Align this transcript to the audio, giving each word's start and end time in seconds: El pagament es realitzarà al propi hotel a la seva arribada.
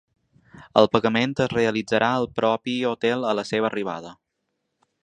El 0.81 0.89
pagament 0.95 1.35
es 1.45 1.51
realitzarà 1.53 2.09
al 2.15 2.27
propi 2.41 2.77
hotel 2.95 3.31
a 3.35 3.39
la 3.43 3.47
seva 3.53 3.71
arribada. 3.73 4.17